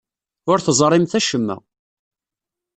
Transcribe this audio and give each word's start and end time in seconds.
Ur 0.51 0.57
teẓrimt 0.65 1.17
acemma. 1.19 1.55